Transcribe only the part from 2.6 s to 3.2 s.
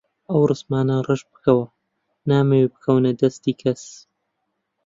بکەونە